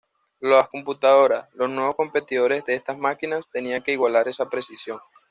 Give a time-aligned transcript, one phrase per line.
[0.39, 4.97] Las computadoras, los nuevos competidores de esas máquinas, tenían que igualar esa precisión.